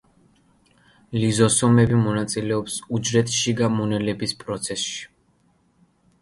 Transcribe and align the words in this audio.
ლიზოსომები 1.23 1.99
მონაწილეობს 2.05 2.79
უჯრედშიგა 2.99 3.69
მონელების 3.75 4.35
პროცესში. 4.41 4.99